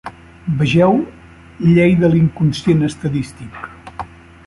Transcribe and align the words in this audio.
Vegeu 0.61 0.95
Llei 1.67 1.93
de 2.01 2.11
l'inconscient 2.15 2.83
estadístic. 2.91 3.65